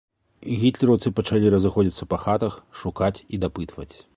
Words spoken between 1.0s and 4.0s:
пачалі разыходзіцца па хатах, шукаць і дапытваць.